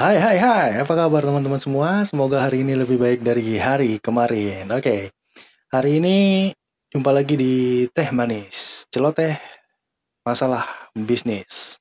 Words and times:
Hai 0.00 0.16
hai 0.16 0.40
hai, 0.40 0.80
apa 0.80 0.96
kabar 0.96 1.20
teman-teman 1.20 1.60
semua? 1.60 2.00
Semoga 2.08 2.40
hari 2.40 2.64
ini 2.64 2.72
lebih 2.72 2.96
baik 2.96 3.20
dari 3.20 3.60
hari 3.60 4.00
kemarin. 4.00 4.64
Oke, 4.72 5.12
hari 5.68 6.00
ini 6.00 6.48
jumpa 6.88 7.12
lagi 7.12 7.36
di 7.36 7.84
Teh 7.92 8.08
Manis, 8.08 8.88
celoteh 8.88 9.36
masalah 10.24 10.64
bisnis. 10.96 11.76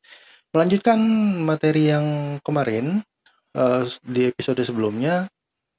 Melanjutkan 0.51 0.99
materi 1.47 1.95
yang 1.95 2.35
kemarin, 2.43 2.99
uh, 3.55 3.87
di 4.03 4.27
episode 4.27 4.59
sebelumnya, 4.67 5.31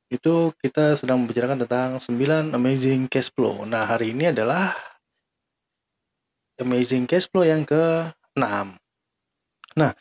itu 0.08 0.56
kita 0.64 0.96
sedang 0.96 1.20
membicarakan 1.20 1.68
tentang 1.68 2.00
9 2.00 2.56
amazing 2.56 3.04
cash 3.12 3.28
flow. 3.36 3.68
Nah, 3.68 3.84
hari 3.84 4.16
ini 4.16 4.32
adalah 4.32 4.72
amazing 6.56 7.04
cash 7.04 7.28
flow 7.28 7.44
yang 7.44 7.68
ke-6. 7.68 8.80
Nah, 9.76 9.92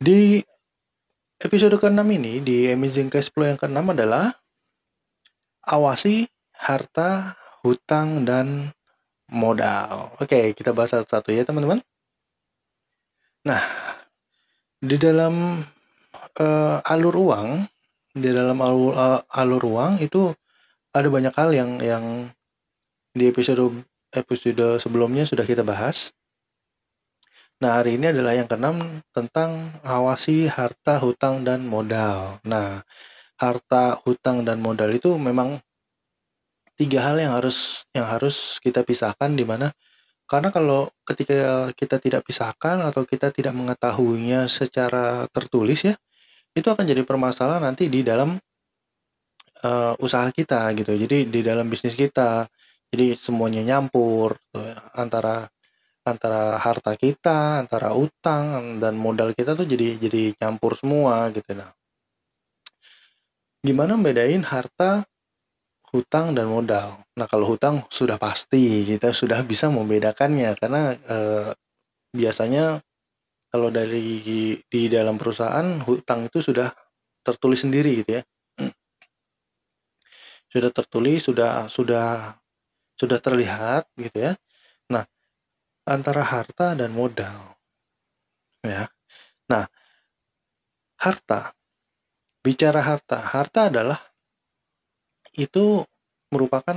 di 0.00 0.40
episode 1.40 1.76
ke-6 1.76 2.00
ini, 2.16 2.40
di 2.40 2.70
Amazing 2.72 3.12
Cash 3.12 3.28
Flow 3.32 3.44
yang 3.44 3.60
ke-6 3.60 3.92
adalah 3.92 4.32
awasi 5.66 6.30
harta, 6.56 7.36
hutang, 7.60 8.24
dan 8.24 8.72
modal. 9.28 10.14
Oke, 10.22 10.54
kita 10.54 10.70
bahas 10.72 10.94
satu-satu 10.94 11.34
ya 11.34 11.42
teman-teman. 11.42 11.82
Nah, 13.46 13.62
di 14.80 14.96
dalam 14.96 15.62
uh, 16.40 16.78
alur 16.82 17.14
uang, 17.14 17.48
di 18.16 18.30
dalam 18.32 18.58
alur, 18.62 18.92
uh, 18.94 19.20
alur 19.30 19.62
uang 19.66 19.92
itu 20.00 20.32
ada 20.96 21.08
banyak 21.12 21.34
hal 21.36 21.52
yang 21.52 21.70
yang 21.84 22.04
di 23.12 23.28
episode 23.28 23.84
episode 24.12 24.80
sebelumnya 24.80 25.28
sudah 25.28 25.44
kita 25.44 25.60
bahas. 25.60 26.12
Nah, 27.56 27.80
hari 27.80 27.96
ini 27.96 28.12
adalah 28.12 28.36
yang 28.36 28.44
keenam 28.44 29.00
tentang 29.16 29.80
awasi 29.80 30.44
harta, 30.44 31.00
hutang, 31.00 31.40
dan 31.40 31.64
modal. 31.64 32.36
Nah, 32.44 32.84
harta, 33.40 33.96
hutang, 34.04 34.44
dan 34.44 34.60
modal 34.60 34.92
itu 34.92 35.16
memang 35.16 35.60
tiga 36.76 37.08
hal 37.08 37.16
yang 37.16 37.32
harus 37.32 37.88
yang 37.96 38.04
harus 38.04 38.60
kita 38.60 38.84
pisahkan 38.84 39.32
di 39.32 39.48
mana 39.48 39.72
karena 40.26 40.50
kalau 40.50 40.90
ketika 41.06 41.70
kita 41.78 41.96
tidak 42.02 42.26
pisahkan 42.26 42.82
atau 42.82 43.06
kita 43.06 43.30
tidak 43.30 43.54
mengetahuinya 43.54 44.50
secara 44.50 45.30
tertulis 45.30 45.86
ya, 45.86 45.94
itu 46.52 46.66
akan 46.66 46.82
jadi 46.82 47.06
permasalahan 47.06 47.62
nanti 47.62 47.86
di 47.86 48.02
dalam 48.02 48.34
uh, 49.62 49.94
usaha 50.02 50.26
kita 50.34 50.74
gitu. 50.74 50.92
Jadi 50.98 51.30
di 51.30 51.40
dalam 51.46 51.70
bisnis 51.70 51.94
kita, 51.94 52.50
jadi 52.90 53.14
semuanya 53.14 53.62
nyampur 53.62 54.34
uh, 54.58 54.74
antara 54.98 55.46
antara 56.06 56.54
harta 56.62 56.94
kita, 56.94 57.60
antara 57.60 57.90
utang 57.92 58.78
dan 58.78 58.94
modal 58.94 59.34
kita 59.34 59.58
tuh 59.58 59.66
jadi 59.66 59.98
jadi 59.98 60.22
campur 60.38 60.78
semua 60.78 61.28
gitu 61.34 61.52
nah. 61.58 61.74
Gimana 63.66 63.98
bedain 63.98 64.46
harta, 64.46 65.02
hutang 65.90 66.38
dan 66.38 66.46
modal? 66.46 67.02
Nah, 67.18 67.26
kalau 67.26 67.50
hutang 67.50 67.82
sudah 67.90 68.14
pasti 68.14 68.86
kita 68.86 69.10
sudah 69.10 69.42
bisa 69.42 69.66
membedakannya 69.66 70.54
karena 70.54 70.94
eh, 70.94 71.50
biasanya 72.14 72.78
kalau 73.50 73.68
dari 73.74 74.22
di 74.62 74.82
dalam 74.86 75.16
perusahaan 75.18 75.82
hutang 75.82 76.30
itu 76.30 76.38
sudah 76.44 76.70
tertulis 77.26 77.66
sendiri 77.66 78.04
gitu 78.04 78.20
ya. 78.20 78.22
Sudah 80.46 80.70
tertulis, 80.70 81.26
sudah 81.26 81.66
sudah 81.66 82.38
sudah 82.96 83.18
terlihat 83.20 83.90
gitu 83.98 84.18
ya. 84.30 84.32
Antara 85.86 86.26
harta 86.26 86.74
dan 86.74 86.90
modal. 86.90 87.54
Ya. 88.66 88.90
Nah, 89.46 89.70
harta. 90.98 91.54
Bicara 92.42 92.82
harta, 92.82 93.18
harta 93.22 93.70
adalah 93.70 93.98
itu 95.34 95.82
merupakan 96.30 96.74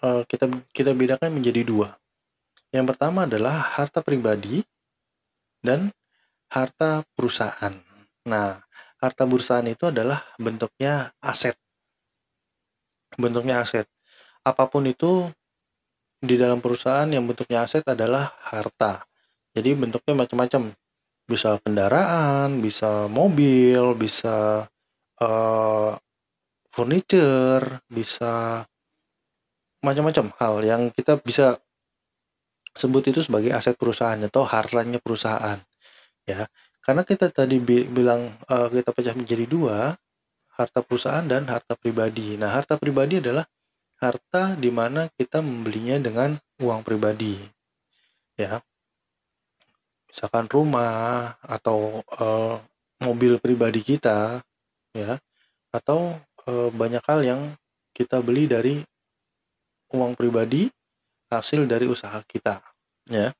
uh, 0.00 0.22
kita 0.24 0.48
kita 0.72 0.96
bedakan 0.96 1.36
menjadi 1.36 1.64
dua. 1.64 2.00
Yang 2.70 2.94
pertama 2.94 3.26
adalah 3.26 3.60
harta 3.76 4.00
pribadi 4.00 4.62
dan 5.60 5.90
harta 6.48 7.02
perusahaan. 7.12 7.74
Nah, 8.24 8.62
harta 9.02 9.22
perusahaan 9.26 9.66
itu 9.66 9.90
adalah 9.90 10.22
bentuknya 10.38 11.10
aset. 11.18 11.56
Bentuknya 13.18 13.64
aset. 13.64 13.90
Apa 14.46 14.70
pun 14.70 14.86
itu 14.86 15.28
di 16.20 16.36
dalam 16.36 16.60
perusahaan 16.60 17.08
yang 17.08 17.24
bentuknya 17.24 17.64
aset 17.64 17.82
adalah 17.88 18.36
harta. 18.44 19.08
Jadi 19.56 19.72
bentuknya 19.72 20.14
macam-macam. 20.14 20.76
Bisa 21.24 21.56
kendaraan, 21.62 22.60
bisa 22.60 23.06
mobil, 23.06 23.94
bisa 23.96 24.66
uh, 25.22 25.90
furniture, 26.74 27.80
bisa 27.86 28.66
macam-macam 29.80 30.26
hal 30.36 30.54
yang 30.60 30.82
kita 30.92 31.16
bisa 31.22 31.56
sebut 32.76 33.02
itu 33.08 33.24
sebagai 33.24 33.54
aset 33.54 33.74
perusahaan 33.78 34.18
atau 34.20 34.44
hartanya 34.44 34.98
perusahaan. 35.00 35.58
Ya, 36.28 36.46
karena 36.84 37.02
kita 37.02 37.32
tadi 37.32 37.58
bi 37.58 37.88
bilang 37.88 38.34
uh, 38.50 38.68
kita 38.68 38.90
pecah 38.90 39.16
menjadi 39.16 39.46
dua, 39.48 39.94
harta 40.54 40.84
perusahaan 40.84 41.24
dan 41.24 41.48
harta 41.48 41.74
pribadi. 41.78 42.36
Nah, 42.36 42.52
harta 42.52 42.76
pribadi 42.76 43.18
adalah 43.22 43.46
harta 44.00 44.56
di 44.56 44.72
mana 44.72 45.12
kita 45.12 45.44
membelinya 45.44 46.00
dengan 46.00 46.40
uang 46.58 46.80
pribadi. 46.80 47.36
Ya. 48.40 48.64
Misalkan 50.08 50.48
rumah 50.50 51.36
atau 51.44 52.02
uh, 52.18 52.58
mobil 53.04 53.38
pribadi 53.38 53.84
kita 53.84 54.42
ya 54.90 55.22
atau 55.70 56.18
uh, 56.50 56.68
banyak 56.74 57.04
hal 57.06 57.20
yang 57.22 57.40
kita 57.94 58.18
beli 58.18 58.50
dari 58.50 58.82
uang 59.94 60.18
pribadi 60.18 60.66
hasil 61.30 61.68
dari 61.70 61.86
usaha 61.86 62.18
kita 62.26 62.58
ya. 63.06 63.30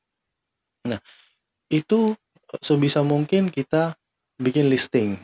Nah, 0.87 1.01
itu 1.69 2.15
sebisa 2.63 3.03
mungkin 3.03 3.51
kita 3.51 3.99
bikin 4.41 4.71
listing. 4.71 5.21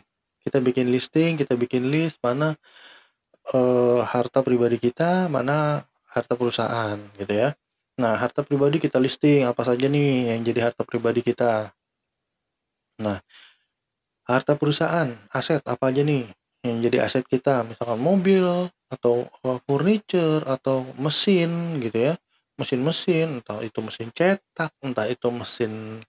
Kita 0.47 0.63
bikin 0.63 0.95
listing, 0.95 1.35
kita 1.35 1.59
bikin 1.59 1.91
list 1.91 2.23
mana 2.23 2.55
uh, 3.55 4.01
harta 4.03 4.43
pribadi 4.43 4.79
kita, 4.81 5.31
mana 5.31 5.85
harta 6.11 6.35
perusahaan 6.35 6.99
gitu 7.21 7.31
ya. 7.31 7.53
Nah, 8.01 8.17
harta 8.17 8.45
pribadi 8.45 8.77
kita 8.81 9.01
listing 9.01 9.45
apa 9.49 9.63
saja 9.65 9.87
nih 9.89 10.33
yang 10.35 10.41
jadi 10.45 10.73
harta 10.73 10.83
pribadi 10.85 11.21
kita. 11.25 11.73
Nah, 13.01 13.21
harta 14.25 14.53
perusahaan, 14.57 15.13
aset 15.33 15.63
apa 15.65 15.93
aja 15.93 16.03
nih 16.03 16.29
yang 16.67 16.83
jadi 16.83 17.07
aset 17.07 17.25
kita, 17.29 17.63
misalkan 17.63 18.01
mobil 18.01 18.69
atau 18.91 19.31
uh, 19.47 19.59
furniture 19.65 20.43
atau 20.45 20.85
mesin 20.99 21.81
gitu 21.81 22.13
ya. 22.13 22.15
Mesin-mesin, 22.57 23.45
entah 23.45 23.61
itu 23.61 23.79
mesin 23.85 24.09
cetak, 24.17 24.73
entah 24.81 25.05
itu 25.05 25.29
mesin 25.29 26.01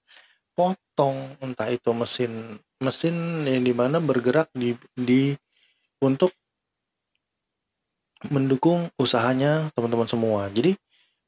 potong, 0.55 1.35
entah 1.43 1.67
itu 1.67 1.91
mesin 1.91 2.57
mesin 2.79 3.43
yang 3.43 3.61
di 3.67 3.73
mana 3.75 3.99
bergerak 3.99 4.47
di 4.55 4.73
di 4.95 5.35
untuk 5.99 6.31
mendukung 8.25 8.89
usahanya 8.97 9.69
teman-teman 9.77 10.09
semua. 10.09 10.49
Jadi 10.49 10.73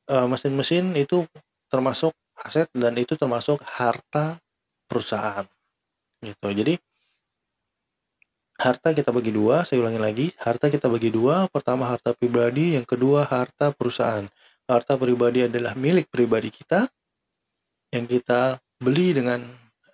mesin 0.09 0.57
mesin-mesin 0.57 0.85
itu 0.97 1.29
termasuk 1.69 2.17
aset 2.41 2.65
dan 2.73 2.97
itu 2.97 3.13
termasuk 3.13 3.61
harta 3.61 4.41
perusahaan 4.89 5.45
gitu. 6.25 6.49
Jadi 6.49 6.73
harta 8.59 8.91
kita 8.91 9.13
bagi 9.13 9.31
dua, 9.31 9.63
saya 9.63 9.85
ulangi 9.85 10.01
lagi, 10.01 10.27
harta 10.41 10.67
kita 10.67 10.89
bagi 10.89 11.13
dua, 11.13 11.45
pertama 11.47 11.87
harta 11.87 12.11
pribadi, 12.17 12.75
yang 12.75 12.83
kedua 12.83 13.29
harta 13.29 13.71
perusahaan. 13.71 14.25
Harta 14.65 14.97
pribadi 14.97 15.45
adalah 15.45 15.73
milik 15.77 16.09
pribadi 16.09 16.49
kita 16.49 16.89
yang 17.93 18.05
kita 18.05 18.61
beli 18.77 19.17
dengan 19.17 19.45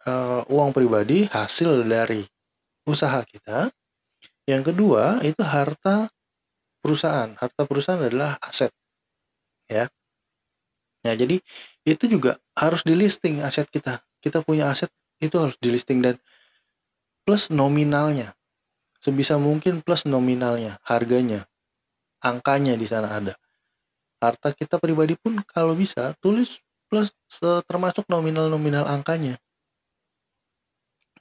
uh, 0.07 0.43
uang 0.47 0.71
pribadi 0.75 1.27
hasil 1.27 1.87
dari 1.87 2.23
usaha 2.87 3.23
kita. 3.23 3.71
Yang 4.45 4.73
kedua 4.73 5.23
itu 5.25 5.41
harta 5.41 6.11
perusahaan. 6.85 7.33
Harta 7.41 7.65
perusahaan 7.65 7.97
adalah 7.97 8.37
aset. 8.45 8.69
Ya. 9.65 9.89
Ya, 11.01 11.17
jadi 11.17 11.41
itu 11.81 12.05
juga 12.05 12.37
harus 12.53 12.85
di 12.85 12.93
listing 12.93 13.41
aset 13.41 13.65
kita. 13.73 14.05
Kita 14.21 14.45
punya 14.45 14.69
aset 14.69 14.93
itu 15.17 15.33
harus 15.41 15.57
di 15.57 15.73
listing 15.73 16.05
dan 16.05 16.21
plus 17.25 17.49
nominalnya. 17.49 18.37
Sebisa 19.01 19.41
mungkin 19.41 19.81
plus 19.81 20.05
nominalnya, 20.05 20.77
harganya. 20.85 21.49
Angkanya 22.21 22.77
di 22.77 22.85
sana 22.85 23.09
ada. 23.09 23.33
Harta 24.21 24.53
kita 24.53 24.77
pribadi 24.77 25.17
pun 25.17 25.41
kalau 25.45 25.73
bisa 25.73 26.13
tulis 26.21 26.61
plus 26.89 27.13
termasuk 27.65 28.05
nominal-nominal 28.09 28.85
angkanya. 28.85 29.37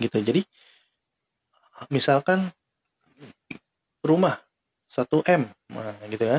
Gitu. 0.01 0.17
Jadi 0.21 0.41
misalkan 1.93 2.53
rumah 4.01 4.41
1 4.95 5.27
M 5.27 5.43
nah 5.75 5.95
gitu 6.07 6.25
ya 6.25 6.39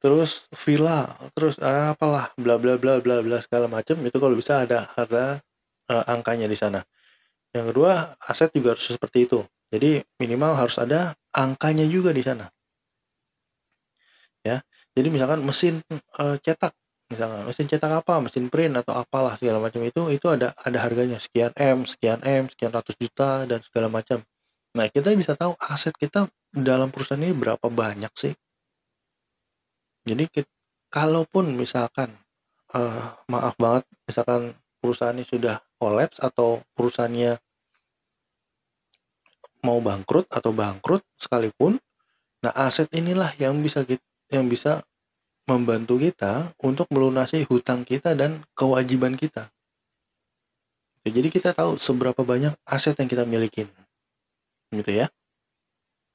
terus 0.00 0.44
villa 0.52 1.16
terus 1.32 1.56
ah, 1.60 1.96
apalah 1.96 2.32
bla 2.36 2.60
bla 2.60 2.76
bla 2.76 3.00
bla 3.00 3.24
bla 3.24 3.38
segala 3.40 3.68
macam 3.68 3.96
itu 4.04 4.16
kalau 4.16 4.36
bisa 4.36 4.64
ada 4.64 4.92
harga 4.96 5.40
uh, 5.92 6.04
angkanya 6.08 6.48
di 6.48 6.56
sana 6.56 6.84
yang 7.56 7.72
kedua 7.72 8.16
aset 8.20 8.52
juga 8.52 8.76
harus 8.76 8.84
seperti 8.84 9.26
itu 9.26 9.40
Jadi 9.70 10.02
minimal 10.18 10.58
harus 10.58 10.76
ada 10.82 11.14
angkanya 11.30 11.86
juga 11.86 12.10
di 12.10 12.26
sana. 12.26 12.50
Ya. 14.42 14.66
Jadi 14.98 15.08
misalkan 15.14 15.46
mesin 15.46 15.78
uh, 16.18 16.36
cetak 16.42 16.74
misalkan 17.10 17.46
mesin 17.46 17.66
cetak 17.70 18.02
apa, 18.02 18.18
mesin 18.18 18.50
print 18.50 18.74
atau 18.82 18.98
apalah 18.98 19.34
segala 19.38 19.62
macam 19.62 19.82
itu 19.86 20.10
itu 20.10 20.26
ada 20.26 20.54
ada 20.58 20.78
harganya 20.82 21.22
sekian 21.22 21.54
M, 21.54 21.86
sekian 21.86 22.18
M, 22.26 22.50
sekian 22.50 22.74
ratus 22.74 22.98
juta 22.98 23.46
dan 23.46 23.62
segala 23.62 23.86
macam. 23.86 24.26
Nah, 24.70 24.86
kita 24.86 25.10
bisa 25.18 25.34
tahu 25.34 25.58
aset 25.58 25.94
kita 25.98 26.30
dalam 26.54 26.94
perusahaan 26.94 27.18
ini 27.18 27.34
berapa 27.34 27.66
banyak 27.66 28.12
sih. 28.14 28.34
Jadi 30.06 30.24
kita, 30.30 30.50
kalaupun 30.90 31.54
misalkan 31.54 32.14
uh, 32.74 33.14
maaf 33.30 33.54
banget 33.58 33.84
misalkan 34.06 34.54
perusahaan 34.82 35.14
ini 35.14 35.26
sudah 35.26 35.62
kolaps 35.78 36.18
atau 36.18 36.62
perusahaannya 36.74 37.38
mau 39.60 39.78
bangkrut 39.78 40.26
atau 40.32 40.50
bangkrut 40.56 41.04
sekalipun, 41.20 41.76
nah 42.40 42.52
aset 42.56 42.88
inilah 42.96 43.30
yang 43.36 43.60
bisa 43.60 43.84
kita, 43.84 44.02
yang 44.32 44.48
bisa 44.48 44.80
membantu 45.44 46.00
kita 46.00 46.54
untuk 46.62 46.88
melunasi 46.88 47.44
hutang 47.44 47.84
kita 47.84 48.16
dan 48.16 48.46
kewajiban 48.56 49.18
kita. 49.18 49.52
Jadi 51.04 51.28
kita 51.32 51.56
tahu 51.56 51.76
seberapa 51.80 52.20
banyak 52.24 52.56
aset 52.64 52.96
yang 53.00 53.08
kita 53.08 53.24
miliki. 53.24 53.68
Gitu 54.70 55.04
ya. 55.04 55.06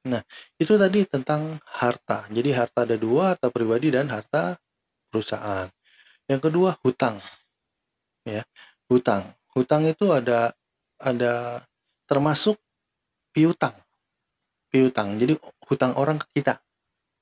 Nah, 0.06 0.22
itu 0.62 0.78
tadi 0.78 1.04
tentang 1.10 1.58
harta. 1.66 2.30
Jadi 2.30 2.54
harta 2.54 2.86
ada 2.86 2.96
dua, 2.96 3.34
harta 3.34 3.50
pribadi 3.50 3.90
dan 3.90 4.08
harta 4.10 4.56
perusahaan. 5.10 5.68
Yang 6.30 6.42
kedua, 6.50 6.78
hutang. 6.86 7.18
Ya, 8.26 8.46
hutang. 8.90 9.34
Hutang 9.54 9.86
itu 9.90 10.14
ada 10.14 10.54
ada 11.02 11.66
termasuk 12.06 12.58
piutang. 13.34 13.74
Piutang. 14.70 15.18
Jadi 15.18 15.38
hutang 15.66 15.98
orang 15.98 16.22
ke 16.22 16.42
kita. 16.42 16.62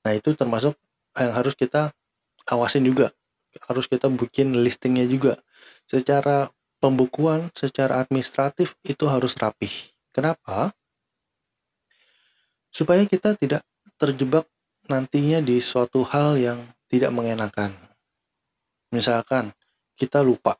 Nah, 0.04 0.12
itu 0.12 0.36
termasuk 0.36 0.76
yang 1.16 1.32
harus 1.32 1.56
kita 1.56 1.94
awasin 2.50 2.84
juga 2.84 3.14
harus 3.70 3.86
kita 3.86 4.10
bikin 4.10 4.52
listingnya 4.66 5.06
juga 5.06 5.38
secara 5.86 6.50
pembukuan 6.82 7.48
secara 7.54 8.02
administratif 8.02 8.74
itu 8.82 9.06
harus 9.06 9.38
rapih 9.38 9.70
kenapa 10.10 10.74
supaya 12.74 13.06
kita 13.06 13.38
tidak 13.38 13.62
terjebak 13.94 14.50
nantinya 14.90 15.38
di 15.38 15.62
suatu 15.62 16.02
hal 16.02 16.34
yang 16.34 16.58
tidak 16.90 17.14
mengenakan 17.14 17.70
misalkan 18.90 19.54
kita 19.94 20.20
lupa 20.26 20.58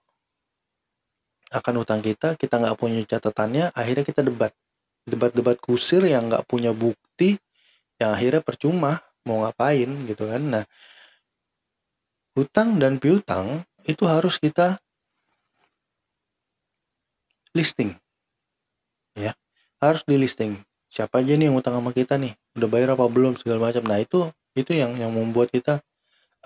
akan 1.50 1.74
utang 1.82 1.98
kita 2.00 2.38
kita 2.38 2.62
nggak 2.62 2.78
punya 2.78 3.02
catatannya 3.02 3.74
akhirnya 3.74 4.06
kita 4.06 4.22
debat 4.22 4.54
debat-debat 5.04 5.58
kusir 5.58 6.06
yang 6.06 6.30
nggak 6.30 6.46
punya 6.46 6.70
bukti 6.70 7.36
yang 7.98 8.14
akhirnya 8.14 8.40
percuma 8.40 9.02
mau 9.26 9.42
ngapain 9.42 9.90
gitu 10.06 10.30
kan 10.30 10.42
nah 10.42 10.64
hutang 12.34 12.78
dan 12.78 12.98
piutang 12.98 13.62
itu 13.84 14.08
harus 14.08 14.40
kita 14.40 14.80
listing. 17.54 17.94
Ya, 19.14 19.38
harus 19.78 20.02
di 20.02 20.18
listing. 20.18 20.58
Siapa 20.94 21.18
aja 21.26 21.34
nih 21.34 21.50
yang 21.50 21.58
utang 21.58 21.74
sama 21.74 21.90
kita 21.90 22.14
nih? 22.14 22.38
Udah 22.54 22.68
bayar 22.70 22.94
apa 22.94 23.02
belum 23.10 23.34
segala 23.34 23.66
macam. 23.66 23.82
Nah, 23.82 23.98
itu 23.98 24.30
itu 24.54 24.78
yang 24.78 24.94
yang 24.94 25.10
membuat 25.10 25.50
kita 25.50 25.82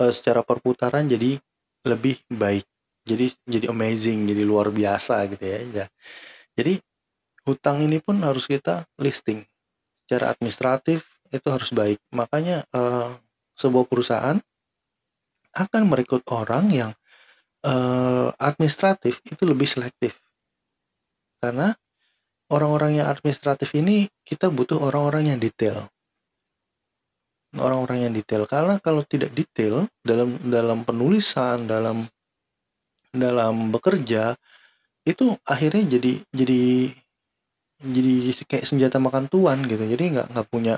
uh, 0.00 0.08
secara 0.08 0.40
perputaran 0.40 1.04
jadi 1.04 1.36
lebih 1.84 2.24
baik. 2.32 2.64
Jadi 3.04 3.36
jadi 3.44 3.68
amazing, 3.68 4.24
jadi 4.24 4.48
luar 4.48 4.72
biasa 4.72 5.28
gitu 5.28 5.44
ya. 5.44 5.84
ya. 5.84 5.86
Jadi 6.56 6.80
hutang 7.44 7.84
ini 7.84 8.00
pun 8.00 8.24
harus 8.24 8.48
kita 8.48 8.88
listing. 8.96 9.44
Secara 10.08 10.32
administratif 10.32 11.04
itu 11.28 11.44
harus 11.52 11.68
baik. 11.68 12.00
Makanya 12.16 12.64
uh, 12.72 13.20
sebuah 13.52 13.84
perusahaan 13.84 14.40
akan 15.52 15.82
merekrut 15.84 16.24
orang 16.32 16.72
yang 16.72 16.92
uh, 17.68 18.32
administratif 18.40 19.20
itu 19.28 19.44
lebih 19.44 19.68
selektif. 19.68 20.16
Karena 21.36 21.76
orang-orang 22.48 23.02
yang 23.02 23.06
administratif 23.08 23.72
ini 23.76 24.08
kita 24.24 24.48
butuh 24.48 24.80
orang-orang 24.80 25.34
yang 25.34 25.38
detail. 25.40 25.88
Orang-orang 27.56 28.08
yang 28.08 28.12
detail 28.12 28.44
karena 28.44 28.76
kalau 28.80 29.00
tidak 29.08 29.32
detail 29.32 29.88
dalam 30.04 30.36
dalam 30.44 30.84
penulisan, 30.84 31.64
dalam 31.64 32.04
dalam 33.08 33.72
bekerja 33.72 34.36
itu 35.08 35.32
akhirnya 35.48 35.96
jadi 35.96 36.12
jadi 36.28 36.92
jadi 37.80 38.12
kayak 38.44 38.68
senjata 38.68 39.00
makan 39.00 39.32
tuan 39.32 39.64
gitu. 39.64 39.80
Jadi 39.80 40.04
nggak 40.12 40.28
nggak 40.36 40.48
punya 40.52 40.76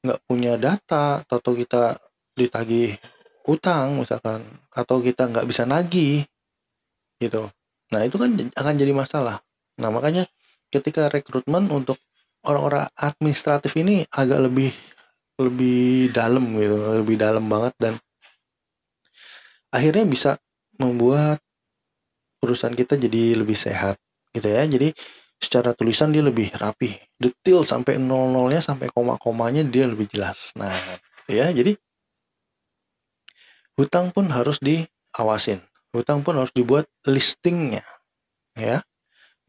nggak 0.00 0.20
punya 0.24 0.56
data 0.56 1.20
atau 1.28 1.52
kita 1.52 2.00
ditagih 2.32 2.96
utang 3.44 4.00
misalkan 4.00 4.44
atau 4.72 5.00
kita 5.04 5.28
nggak 5.28 5.44
bisa 5.44 5.68
nagih 5.68 6.24
gitu 7.20 7.52
nah 7.92 8.00
itu 8.06 8.16
kan 8.16 8.32
akan 8.56 8.74
jadi 8.80 8.92
masalah 8.96 9.44
nah 9.76 9.92
makanya 9.92 10.24
ketika 10.70 11.10
rekrutmen 11.10 11.68
untuk 11.68 11.98
orang-orang 12.46 12.88
administratif 12.96 13.76
ini 13.76 14.06
agak 14.08 14.48
lebih 14.48 14.72
lebih 15.40 16.14
dalam 16.14 16.56
gitu 16.56 16.76
lebih 17.04 17.16
dalam 17.20 17.44
banget 17.50 17.74
dan 17.80 17.94
akhirnya 19.74 20.04
bisa 20.08 20.30
membuat 20.80 21.42
perusahaan 22.40 22.72
kita 22.72 22.96
jadi 22.96 23.36
lebih 23.36 23.56
sehat 23.58 24.00
gitu 24.32 24.48
ya 24.48 24.64
jadi 24.64 24.94
secara 25.40 25.72
tulisan 25.76 26.12
dia 26.12 26.24
lebih 26.24 26.52
rapi 26.56 26.96
detail 27.16 27.64
sampai 27.64 28.00
nol 28.00 28.32
nolnya 28.32 28.60
sampai 28.64 28.88
koma 28.92 29.16
komanya 29.20 29.64
dia 29.64 29.88
lebih 29.88 30.08
jelas 30.08 30.52
nah 30.56 30.72
ya 31.28 31.48
jadi 31.52 31.76
hutang 33.80 34.12
pun 34.12 34.28
harus 34.28 34.60
diawasin. 34.60 35.64
Hutang 35.96 36.20
pun 36.20 36.36
harus 36.36 36.52
dibuat 36.52 36.84
listingnya, 37.08 37.82
ya. 38.52 38.84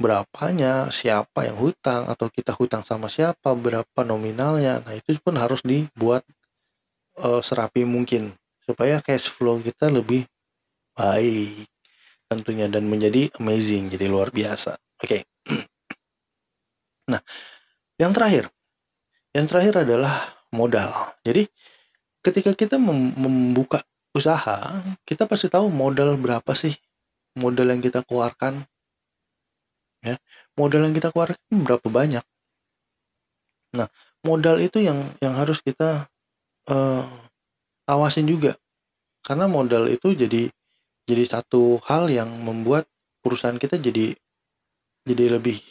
Berapanya, 0.01 0.89
siapa 0.89 1.45
yang 1.45 1.61
hutang, 1.61 2.09
atau 2.09 2.27
kita 2.33 2.57
hutang 2.57 2.81
sama 2.81 3.05
siapa, 3.05 3.53
berapa 3.53 4.01
nominalnya. 4.01 4.81
Nah, 4.81 4.97
itu 4.97 5.13
pun 5.21 5.37
harus 5.37 5.61
dibuat 5.61 6.25
uh, 7.21 7.39
serapi 7.45 7.85
mungkin 7.85 8.33
supaya 8.65 8.97
cash 9.05 9.29
flow 9.29 9.61
kita 9.61 9.93
lebih 9.93 10.25
baik 10.97 11.69
tentunya 12.31 12.71
dan 12.71 12.87
menjadi 12.87 13.29
amazing, 13.37 13.91
jadi 13.91 14.07
luar 14.07 14.33
biasa. 14.33 14.79
Oke. 15.03 15.21
Okay. 15.21 15.21
nah, 17.11 17.21
yang 17.99 18.15
terakhir. 18.15 18.49
Yang 19.35 19.45
terakhir 19.51 19.73
adalah 19.83 20.41
modal. 20.51 21.15
Jadi 21.23 21.47
ketika 22.23 22.51
kita 22.55 22.75
membuka 22.79 23.83
usaha, 24.15 24.83
kita 25.07 25.27
pasti 25.27 25.47
tahu 25.47 25.71
modal 25.71 26.15
berapa 26.19 26.51
sih 26.55 26.75
modal 27.35 27.71
yang 27.71 27.83
kita 27.83 28.03
keluarkan. 28.07 28.63
Ya, 30.01 30.17
modal 30.57 30.89
yang 30.89 30.95
kita 30.97 31.13
keluarkan 31.13 31.37
berapa 31.61 31.87
banyak. 31.87 32.25
Nah, 33.77 33.87
modal 34.25 34.57
itu 34.59 34.81
yang 34.81 35.13
yang 35.21 35.37
harus 35.37 35.61
kita 35.61 36.09
uh, 36.67 37.05
awasin 37.85 38.25
juga. 38.25 38.57
Karena 39.21 39.45
modal 39.45 39.87
itu 39.93 40.17
jadi 40.17 40.49
jadi 41.05 41.23
satu 41.29 41.77
hal 41.85 42.09
yang 42.09 42.29
membuat 42.41 42.89
perusahaan 43.21 43.57
kita 43.61 43.77
jadi 43.77 44.17
jadi 45.05 45.37
lebih 45.37 45.61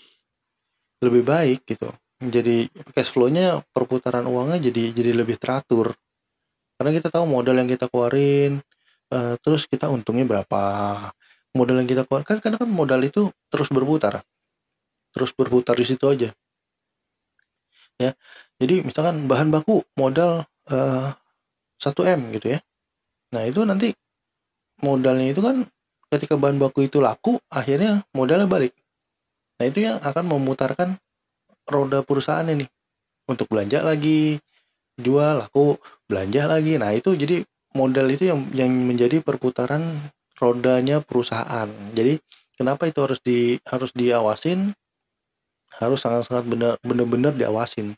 lebih 1.02 1.22
baik 1.26 1.66
gitu. 1.66 1.90
Jadi 2.20 2.68
cash 2.94 3.10
flow-nya 3.10 3.64
perputaran 3.75 4.28
uangnya 4.28 4.70
jadi 4.70 4.92
jadi 4.92 5.10
lebih 5.16 5.40
teratur 5.40 5.96
karena 6.80 6.96
kita 6.96 7.12
tahu 7.12 7.28
modal 7.28 7.60
yang 7.60 7.68
kita 7.68 7.92
keluarin 7.92 8.64
uh, 9.12 9.37
terus 9.44 9.68
kita 9.68 9.92
untungnya 9.92 10.25
berapa 10.25 10.62
modal 11.57 11.83
yang 11.83 11.88
kita 11.90 12.02
keluarkan 12.07 12.38
karena 12.38 12.57
kan 12.59 12.71
modal 12.71 13.00
itu 13.02 13.30
terus 13.50 13.69
berputar. 13.69 14.23
Terus 15.11 15.30
berputar 15.35 15.75
di 15.75 15.87
situ 15.87 16.07
aja. 16.07 16.30
Ya 18.00 18.16
jadi 18.61 18.85
misalkan 18.85 19.25
bahan 19.25 19.49
baku 19.49 19.85
modal 19.97 20.45
uh, 20.69 21.16
1 21.80 22.16
m 22.16 22.21
gitu 22.37 22.57
ya. 22.57 22.61
Nah 23.33 23.49
itu 23.49 23.64
nanti 23.64 23.97
modalnya 24.85 25.33
itu 25.33 25.40
kan 25.40 25.64
ketika 26.12 26.37
bahan 26.37 26.61
baku 26.61 26.85
itu 26.90 27.00
laku 27.00 27.40
akhirnya 27.49 28.04
modalnya 28.12 28.45
balik. 28.45 28.76
Nah 29.57 29.64
itu 29.64 29.85
yang 29.85 29.97
akan 30.04 30.25
memutarkan 30.28 31.00
roda 31.64 32.04
perusahaan 32.04 32.45
ini. 32.45 32.69
Untuk 33.25 33.47
belanja 33.49 33.80
lagi 33.80 34.37
jual 35.00 35.40
laku 35.40 35.80
belanja 36.04 36.50
lagi. 36.50 36.76
Nah 36.76 36.92
itu 36.92 37.16
jadi 37.16 37.40
modal 37.73 38.11
itu 38.12 38.28
yang 38.28 38.45
yang 38.52 38.69
menjadi 38.69 39.23
perputaran 39.25 39.80
rodanya 40.40 41.04
perusahaan. 41.04 41.68
Jadi 41.92 42.16
kenapa 42.56 42.88
itu 42.88 42.99
harus 43.04 43.20
di 43.20 43.61
harus 43.68 43.92
diawasin? 43.92 44.73
Harus 45.76 46.00
sangat-sangat 46.00 46.44
benar 46.49 46.73
benar-benar 46.80 47.37
diawasin. 47.37 47.92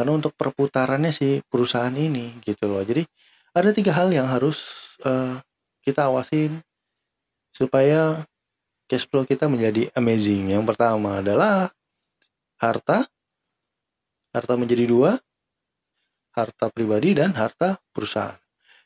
Karena 0.00 0.16
untuk 0.16 0.32
perputarannya 0.32 1.12
si 1.12 1.44
perusahaan 1.52 1.92
ini 1.92 2.40
gitu 2.40 2.64
loh. 2.64 2.80
Jadi 2.80 3.04
ada 3.52 3.68
tiga 3.76 3.92
hal 3.92 4.08
yang 4.08 4.24
harus 4.24 4.88
uh, 5.04 5.36
kita 5.84 6.08
awasin 6.08 6.64
supaya 7.52 8.24
cash 8.88 9.04
flow 9.04 9.28
kita 9.28 9.44
menjadi 9.44 9.92
amazing. 9.92 10.56
Yang 10.56 10.72
pertama 10.72 11.20
adalah 11.20 11.68
harta. 12.56 13.04
Harta 14.32 14.54
menjadi 14.56 14.88
dua, 14.88 15.20
harta 16.32 16.72
pribadi 16.72 17.12
dan 17.12 17.36
harta 17.36 17.76
perusahaan. 17.92 18.39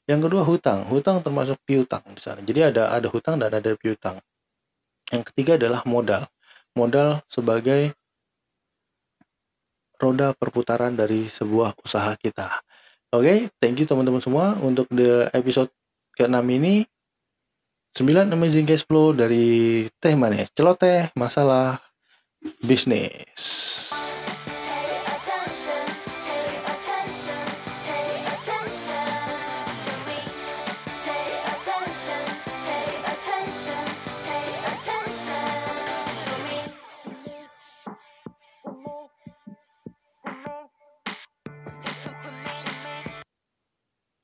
Yang 0.04 0.20
kedua 0.28 0.42
hutang. 0.44 0.84
Hutang 0.88 1.24
termasuk 1.24 1.56
piutang 1.64 2.04
di 2.12 2.20
sana. 2.20 2.40
Jadi 2.44 2.60
ada 2.60 2.92
ada 2.92 3.08
hutang 3.08 3.40
dan 3.40 3.52
ada 3.52 3.72
piutang. 3.76 4.20
Yang 5.08 5.32
ketiga 5.32 5.56
adalah 5.56 5.80
modal. 5.88 6.28
Modal 6.76 7.22
sebagai 7.30 7.96
roda 9.96 10.36
perputaran 10.36 10.92
dari 10.92 11.30
sebuah 11.30 11.78
usaha 11.80 12.12
kita. 12.18 12.60
Oke, 13.14 13.24
okay, 13.24 13.38
thank 13.62 13.78
you 13.78 13.86
teman-teman 13.86 14.18
semua 14.18 14.58
untuk 14.58 14.90
the 14.90 15.30
episode 15.30 15.70
ke-6 16.18 16.42
ini 16.50 16.82
9 17.94 18.34
amazing 18.34 18.66
cash 18.66 18.82
flow 18.82 19.14
dari 19.14 19.86
Teh 20.02 20.18
Manis. 20.18 20.50
Celoteh 20.50 21.14
masalah 21.14 21.78
bisnis. 22.58 23.73